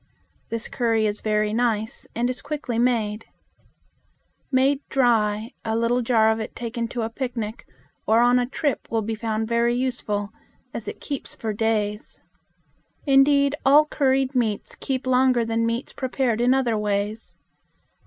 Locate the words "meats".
14.33-14.73, 15.67-15.93